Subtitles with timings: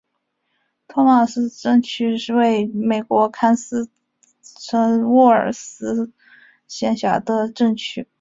[0.87, 3.89] 托马斯镇区为美国堪萨斯
[4.41, 5.51] 州埃尔斯沃
[6.05, 6.11] 思
[6.67, 8.07] 县辖下的镇区。